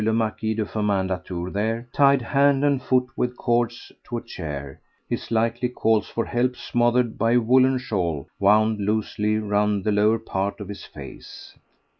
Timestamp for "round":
9.37-9.83